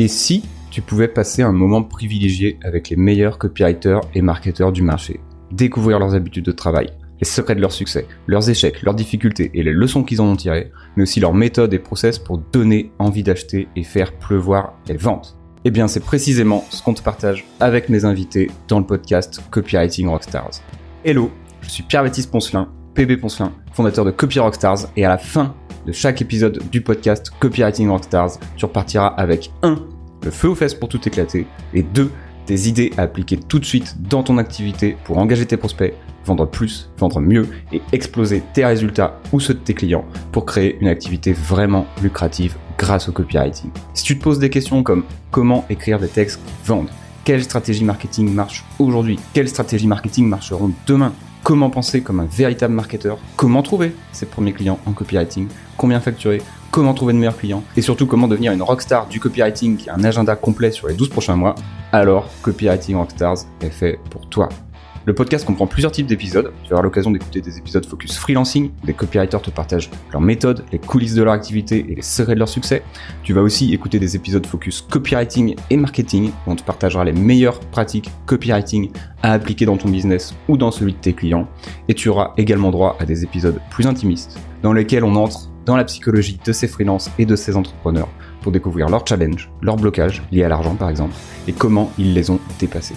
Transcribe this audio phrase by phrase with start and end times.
[0.00, 4.80] Et si tu pouvais passer un moment privilégié avec les meilleurs copywriters et marketeurs du
[4.80, 5.20] marché,
[5.52, 6.88] découvrir leurs habitudes de travail,
[7.20, 10.36] les secrets de leur succès, leurs échecs, leurs difficultés et les leçons qu'ils en ont
[10.36, 14.96] tirées, mais aussi leurs méthodes et process pour donner envie d'acheter et faire pleuvoir les
[14.96, 15.36] ventes.
[15.66, 20.08] Eh bien, c'est précisément ce qu'on te partage avec mes invités dans le podcast Copywriting
[20.08, 20.62] Rockstars.
[21.04, 21.30] Hello,
[21.60, 25.54] je suis Pierre-Baptiste Poncelin, PB Poncelin, fondateur de Copy Rockstars, et à la fin
[25.86, 29.78] de chaque épisode du podcast Copywriting Rockstars, tu repartiras avec 1.
[30.22, 32.10] le feu aux fesses pour tout éclater, et 2.
[32.46, 35.94] des idées à appliquer tout de suite dans ton activité pour engager tes prospects,
[36.26, 40.76] vendre plus, vendre mieux et exploser tes résultats ou ceux de tes clients pour créer
[40.82, 43.70] une activité vraiment lucrative grâce au copywriting.
[43.94, 46.90] Si tu te poses des questions comme comment écrire des textes qui vendent,
[47.24, 51.14] quelle stratégie marketing marche aujourd'hui, quelles stratégies marketing marcheront demain,
[51.50, 56.40] comment penser comme un véritable marketeur, comment trouver ses premiers clients en copywriting, combien facturer,
[56.70, 59.96] comment trouver de meilleurs clients, et surtout comment devenir une rockstar du copywriting qui a
[59.96, 61.56] un agenda complet sur les 12 prochains mois,
[61.90, 64.48] alors Copywriting Rockstars est fait pour toi.
[65.06, 66.52] Le podcast comprend plusieurs types d'épisodes.
[66.62, 70.62] Tu auras l'occasion d'écouter des épisodes focus freelancing, où des copywriters te partagent leurs méthodes,
[70.72, 72.82] les coulisses de leur activité et les secrets de leur succès.
[73.22, 77.12] Tu vas aussi écouter des épisodes focus copywriting et marketing, où on te partagera les
[77.12, 78.90] meilleures pratiques copywriting
[79.22, 81.48] à appliquer dans ton business ou dans celui de tes clients.
[81.88, 85.76] Et tu auras également droit à des épisodes plus intimistes, dans lesquels on entre dans
[85.76, 88.08] la psychologie de ces freelances et de ces entrepreneurs
[88.42, 91.14] pour découvrir leurs challenges, leurs blocages liés à l'argent par exemple,
[91.48, 92.96] et comment ils les ont dépassés.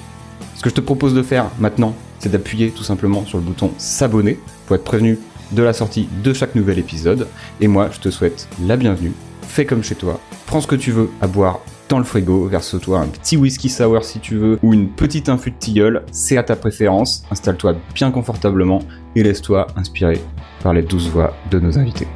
[0.64, 3.72] Ce que je te propose de faire maintenant, c'est d'appuyer tout simplement sur le bouton
[3.78, 5.20] s'abonner pour être prévenu
[5.52, 7.28] de la sortie de chaque nouvel épisode.
[7.60, 9.12] Et moi, je te souhaite la bienvenue.
[9.42, 10.22] Fais comme chez toi.
[10.46, 12.48] Prends ce que tu veux à boire dans le frigo.
[12.48, 16.04] Verse-toi un petit whisky sour si tu veux ou une petite infusion de tilleul.
[16.14, 17.26] C'est à ta préférence.
[17.30, 18.84] Installe-toi bien confortablement
[19.18, 20.22] et laisse-toi inspirer
[20.62, 22.08] par les douze voix de nos invités.